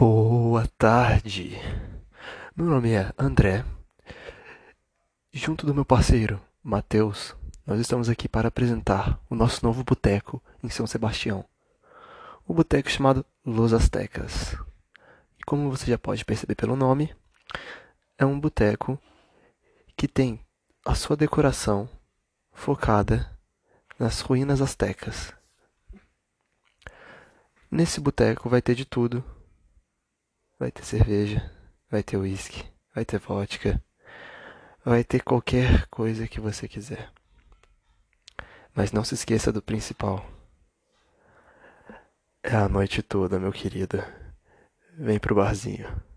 [0.00, 1.58] Boa tarde.
[2.54, 3.64] Meu nome é André.
[5.32, 7.34] Junto do meu parceiro, Matheus,
[7.66, 11.44] nós estamos aqui para apresentar o nosso novo boteco em São Sebastião.
[12.46, 14.56] O boteco chamado Los Aztecas.
[15.36, 17.12] E como você já pode perceber pelo nome,
[18.16, 18.96] é um boteco
[19.96, 20.38] que tem
[20.86, 21.90] a sua decoração
[22.52, 23.36] focada
[23.98, 25.34] nas ruínas astecas.
[27.68, 29.24] Nesse boteco vai ter de tudo.
[30.58, 31.50] Vai ter cerveja,
[31.90, 33.82] vai ter uísque, vai ter vodka,
[34.84, 37.12] vai ter qualquer coisa que você quiser.
[38.74, 40.24] Mas não se esqueça do principal.
[42.42, 44.02] É a noite toda, meu querido.
[44.96, 46.07] Vem pro barzinho.